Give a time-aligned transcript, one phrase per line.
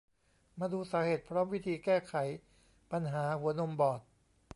[0.59, 2.13] มาดูสาเหตุ พร้อมวิธีแก้ไข
[2.91, 4.01] ปัญหาหัวนมบอด